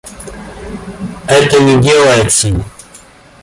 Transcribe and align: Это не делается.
Это 1.27 1.59
не 1.59 1.79
делается. 1.79 2.59